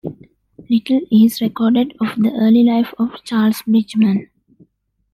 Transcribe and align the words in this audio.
Little 0.67 1.01
is 1.11 1.41
recorded 1.41 1.91
of 2.01 2.15
the 2.19 2.31
early 2.33 2.63
life 2.63 2.91
of 2.97 3.23
Charles 3.23 3.61
Bridgeman. 3.67 4.31